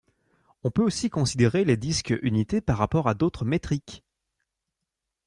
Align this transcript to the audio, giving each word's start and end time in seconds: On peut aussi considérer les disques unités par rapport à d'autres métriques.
On 0.63 0.71
peut 0.71 0.81
aussi 0.83 1.11
considérer 1.11 1.63
les 1.63 1.77
disques 1.77 2.17
unités 2.23 2.59
par 2.59 2.79
rapport 2.79 3.07
à 3.07 3.13
d'autres 3.13 3.45
métriques. 3.45 4.03